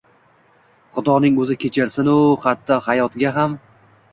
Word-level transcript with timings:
Xudoning 0.95 1.37
o’zi 1.43 1.57
kechirsin-ku, 1.65 2.17
hatto… 2.47 2.79
hayotga 2.89 3.37
ham… 3.37 3.59